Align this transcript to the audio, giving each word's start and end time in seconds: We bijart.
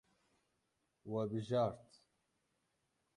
We 1.11 1.21
bijart. 1.31 1.89